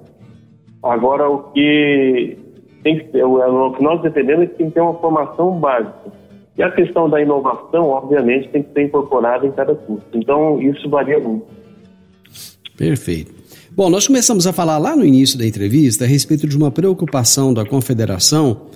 [0.84, 2.38] Agora, o que
[2.84, 6.12] tem que, o, o que nós defendemos é que tem que ter uma formação básica.
[6.56, 10.06] E a questão da inovação, obviamente, tem que ser incorporada em cada curso.
[10.14, 11.48] Então, isso varia muito.
[12.78, 13.35] Perfeito.
[13.76, 17.54] Bom, nós começamos a falar lá no início da entrevista a respeito de uma preocupação
[17.54, 18.70] da Confederação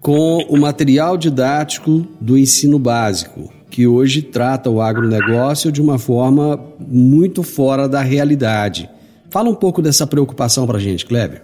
[0.00, 6.58] com o material didático do ensino básico, que hoje trata o agronegócio de uma forma
[6.80, 8.88] muito fora da realidade.
[9.30, 11.42] Fala um pouco dessa preocupação para a gente, Kleber.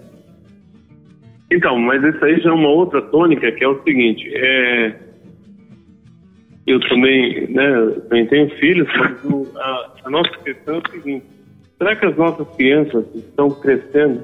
[1.53, 4.97] Então, mas isso aí já é uma outra tônica, que é o seguinte, é...
[6.67, 11.27] eu também, né, também tenho filhos, mas a, a, nossa questão é o seguinte,
[11.83, 14.23] será que as nossas crianças estão crescendo,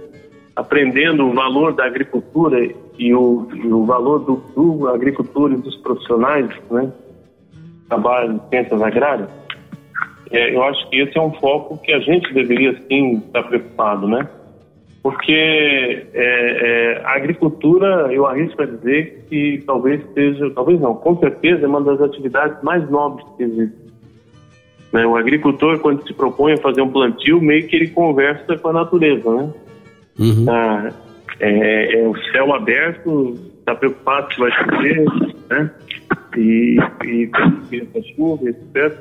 [0.55, 2.65] aprendendo o valor da agricultura
[2.97, 6.93] e o, e o valor do, do agricultor e dos profissionais, né,
[7.89, 9.29] trabalho em ciências agrárias?
[10.31, 14.07] É, eu acho que esse é um foco que a gente deveria sim estar preocupado,
[14.07, 14.29] né?
[15.03, 21.19] porque é, é, a agricultura, eu arrisco a dizer que talvez seja, talvez não, com
[21.19, 23.88] certeza é uma das atividades mais nobres que existe.
[24.93, 25.07] Né?
[25.07, 28.73] O agricultor, quando se propõe a fazer um plantio, meio que ele conversa com a
[28.73, 29.53] natureza, né?
[30.19, 30.47] Uhum.
[30.49, 30.91] Ah,
[31.41, 35.05] é, é, o céu aberto, está preocupado se vai chover,
[35.51, 35.71] né?
[36.37, 38.99] E, e a chuva, etc.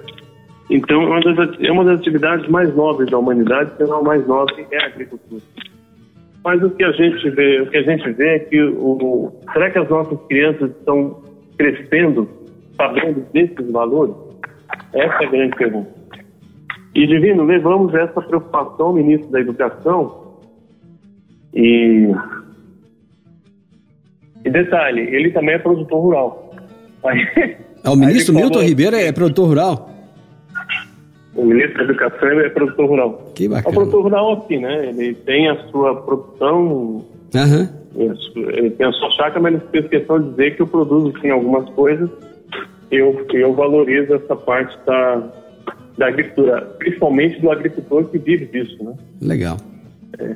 [0.70, 4.04] Então, é uma, das, é uma das atividades mais nobres da humanidade, se não a
[4.04, 5.42] mais nobre, é a agricultura.
[6.44, 9.70] Mas o que a gente vê, o que a gente vê é que o, será
[9.72, 11.22] que as nossas crianças estão
[11.58, 12.30] crescendo
[12.76, 14.16] sabendo desses valores?
[14.94, 15.98] Essa é a grande pergunta.
[16.96, 20.40] E, Divino, levamos essa preocupação ao ministro da Educação
[21.54, 22.12] e,
[24.44, 26.56] e detalhe, ele também é produtor rural.
[27.06, 27.22] Aí,
[27.84, 29.90] é, o ministro Milton falou, Ribeiro é produtor rural?
[31.36, 33.32] o ministro da Educação é produtor rural.
[33.36, 33.70] Que bacana.
[33.70, 34.90] O produtor rural, assim, né?
[34.90, 37.70] Ele tem a sua produção, uhum.
[38.36, 41.30] ele tem a sua chácara, mas ele fez questão de dizer que eu produzo, sim,
[41.30, 42.10] algumas coisas
[42.92, 45.32] eu, eu valorizo essa parte da,
[45.98, 48.94] da agricultura, principalmente do agricultor que vive disso, né?
[49.22, 49.58] Legal.
[50.20, 50.36] É.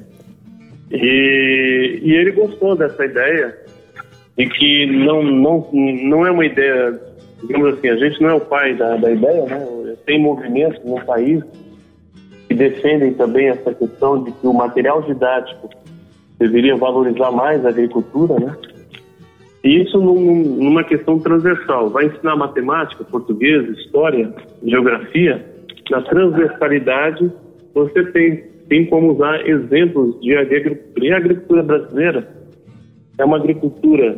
[0.91, 3.55] E, e ele gostou dessa ideia
[4.37, 6.99] e que não, não, não é uma ideia,
[7.43, 9.95] digamos assim, a gente não é o pai da, da ideia, né?
[10.05, 11.43] tem movimentos no país
[12.47, 15.69] que defendem também essa questão de que o material didático
[16.37, 18.55] deveria valorizar mais a agricultura, né?
[19.63, 21.89] E isso num, numa questão transversal.
[21.89, 24.33] Vai ensinar matemática, português, história,
[24.63, 25.45] geografia.
[25.89, 27.31] Na transversalidade,
[27.73, 31.05] você tem tem como usar exemplos de, de agricultura.
[31.05, 32.27] E a agricultura brasileira
[33.17, 34.17] é uma agricultura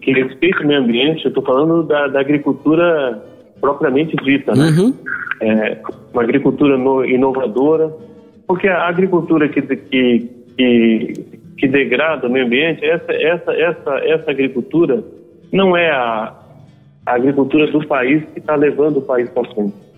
[0.00, 3.20] que respeita o meio ambiente, eu estou falando da, da, agricultura
[3.60, 4.68] propriamente dita, né?
[4.68, 4.94] Uhum.
[5.40, 5.78] É,
[6.12, 7.92] uma agricultura no, inovadora,
[8.46, 14.30] porque a agricultura que, que, que, que, degrada o meio ambiente, essa, essa, essa, essa
[14.30, 15.02] agricultura
[15.52, 16.34] não é a,
[17.04, 19.88] a agricultura do país que está levando o país para frente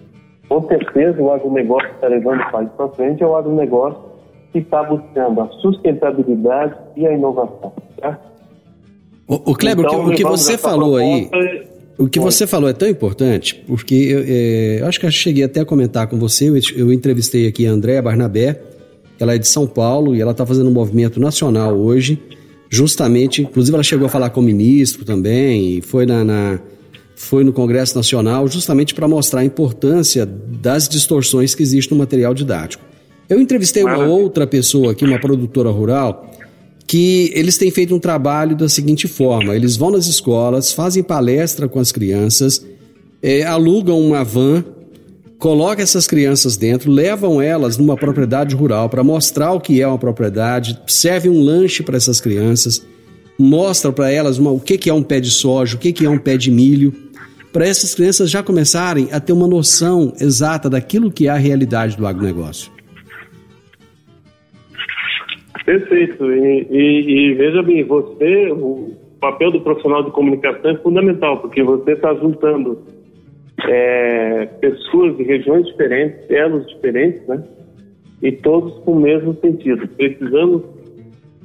[0.50, 4.02] com certeza, o agronegócio que está levando o país para frente é o agronegócio
[4.50, 7.72] que está buscando a sustentabilidade e a inovação.
[8.00, 8.18] Tá?
[9.28, 11.30] O, o Kleber, então, o que, o que você falou aí,
[11.96, 15.44] o que você falou é tão importante, porque eu, é, eu, acho que eu cheguei
[15.44, 18.60] até a comentar com você, eu, eu entrevistei aqui a Andréa Barnabé,
[19.20, 22.18] ela é de São Paulo e ela está fazendo um movimento nacional hoje,
[22.70, 26.60] justamente, inclusive ela chegou a falar com o ministro também, e foi na, na
[27.14, 32.32] foi no Congresso Nacional justamente para mostrar a importância das distorções que existem no material
[32.32, 32.82] didático.
[33.28, 36.30] Eu entrevistei uma outra pessoa aqui, uma produtora rural,
[36.86, 41.68] que eles têm feito um trabalho da seguinte forma: eles vão nas escolas, fazem palestra
[41.68, 42.64] com as crianças,
[43.22, 44.64] é, alugam uma van,
[45.40, 49.98] colocam essas crianças dentro, levam elas numa propriedade rural para mostrar o que é uma
[49.98, 52.86] propriedade, servem um lanche para essas crianças,
[53.38, 56.04] mostram para elas uma, o que, que é um pé de soja, o que, que
[56.04, 56.92] é um pé de milho
[57.52, 61.96] para essas crianças já começarem a ter uma noção exata daquilo que é a realidade
[61.96, 62.70] do agronegócio.
[65.64, 66.30] Perfeito.
[66.30, 71.62] E, e, e veja bem, você, o papel do profissional de comunicação é fundamental, porque
[71.62, 72.78] você está juntando
[73.68, 77.42] é, pessoas de regiões diferentes, elos diferentes, né?
[78.22, 79.88] E todos com o mesmo sentido.
[79.88, 80.62] Precisamos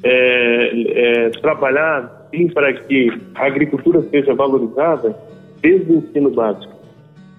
[0.04, 5.18] é, é, trabalhar sim para que a agricultura seja valorizada
[5.62, 6.74] desde o ensino básico.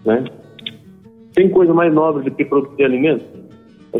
[0.04, 0.24] Né?
[1.34, 3.26] Tem coisa mais nobre do que produzir alimentos?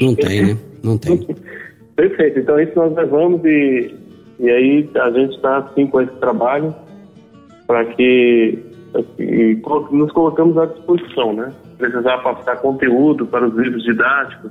[0.00, 0.58] Não tem, né?
[0.82, 1.26] Não tem.
[1.94, 2.40] Perfeito.
[2.40, 3.94] Então, isso nós levamos e,
[4.40, 6.74] e aí a gente está assim com esse trabalho
[7.66, 8.58] para que
[9.18, 11.52] e nos colocamos à disposição, né?
[11.78, 14.50] Precisar passar conteúdo para os livros didáticos,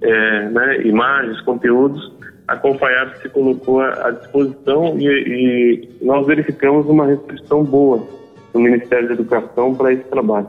[0.00, 0.86] é, né?
[0.86, 2.12] imagens, conteúdos,
[2.46, 8.02] a Confaiab se colocou à disposição e, e nós verificamos uma recepção boa
[8.52, 10.48] do Ministério da Educação para esse trabalho.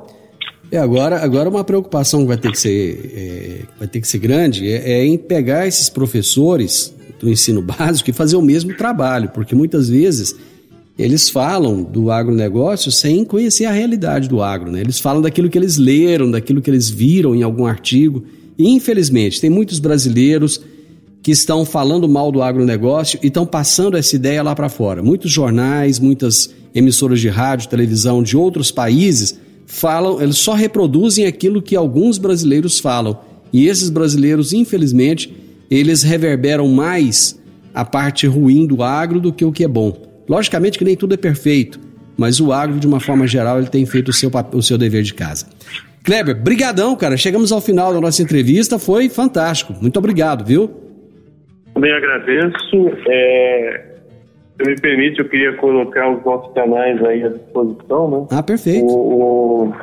[0.72, 4.20] É, agora, agora uma preocupação que vai ter que ser, é, vai ter que ser
[4.20, 9.30] grande é, é, em pegar esses professores do ensino básico e fazer o mesmo trabalho,
[9.30, 10.40] porque muitas vezes
[11.00, 14.82] eles falam do agronegócio sem conhecer a realidade do agro, né?
[14.82, 18.26] Eles falam daquilo que eles leram, daquilo que eles viram em algum artigo.
[18.58, 20.60] E, infelizmente, tem muitos brasileiros
[21.24, 25.02] que estão falando mal do agronegócio e estão passando essa ideia lá para fora.
[25.02, 31.62] Muitos jornais, muitas emissoras de rádio, televisão de outros países falam, eles só reproduzem aquilo
[31.62, 33.18] que alguns brasileiros falam.
[33.54, 35.34] E esses brasileiros, infelizmente,
[35.72, 37.40] eles reverberam mais
[37.74, 40.09] a parte ruim do agro do que o que é bom.
[40.30, 41.80] Logicamente que nem tudo é perfeito,
[42.16, 45.02] mas o agro, de uma forma geral, ele tem feito o seu, o seu dever
[45.02, 45.48] de casa.
[46.04, 47.18] Kleber, brigadão, cara.
[47.18, 49.74] Chegamos ao final da nossa entrevista, foi fantástico.
[49.82, 50.70] Muito obrigado, viu?
[51.74, 52.92] Também agradeço.
[53.08, 53.86] É,
[54.58, 58.28] se me permite, eu queria colocar os nossos canais aí à disposição, né?
[58.32, 58.86] Ah, perfeito.
[58.86, 59.74] O, o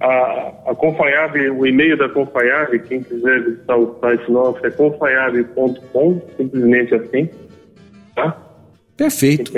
[0.00, 6.22] a, a Confaiab, o e-mail da Confaiab, quem quiser visitar o site nosso é confaiab.com,
[6.38, 7.28] simplesmente assim,
[8.14, 8.49] tá?
[9.00, 9.50] Perfeito.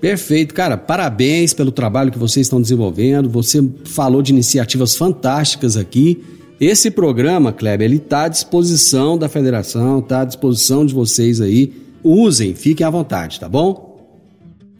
[0.00, 0.76] Perfeito, cara.
[0.76, 3.30] Parabéns pelo trabalho que vocês estão desenvolvendo.
[3.30, 6.20] Você falou de iniciativas fantásticas aqui.
[6.60, 11.72] Esse programa, Kleber, ele está à disposição da federação, está à disposição de vocês aí
[12.02, 13.92] usem, fiquem à vontade, tá bom?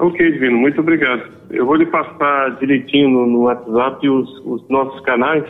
[0.00, 1.30] Ok, Divino, muito obrigado.
[1.50, 5.44] Eu vou lhe passar direitinho no, no WhatsApp os, os, nossos canais,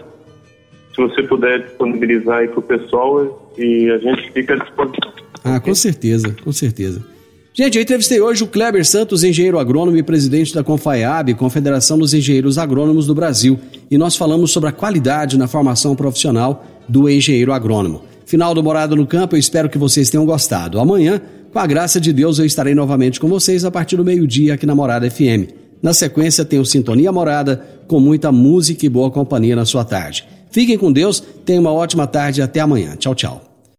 [0.94, 5.12] se você puder disponibilizar aí para o pessoal e a gente fica à disposição.
[5.42, 7.11] Ah, com certeza, com certeza.
[7.54, 12.14] Gente, eu entrevistei hoje o Kleber Santos, engenheiro agrônomo e presidente da Confaiab, Confederação dos
[12.14, 17.52] Engenheiros Agrônomos do Brasil, e nós falamos sobre a qualidade na formação profissional do engenheiro
[17.52, 18.04] agrônomo.
[18.24, 20.80] Final do Morada no Campo, eu espero que vocês tenham gostado.
[20.80, 21.20] Amanhã
[21.52, 24.64] com a graça de Deus, eu estarei novamente com vocês a partir do meio-dia aqui
[24.64, 25.52] na Morada FM.
[25.82, 30.26] Na sequência, tenho Sintonia Morada, com muita música e boa companhia na sua tarde.
[30.50, 32.96] Fiquem com Deus, tenham uma ótima tarde e até amanhã.
[32.96, 33.51] Tchau, tchau.